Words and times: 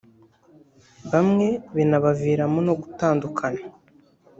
bamwe 1.11 1.47
binabaviramo 1.75 2.59
no 2.67 2.73
gutandukana 2.81 3.61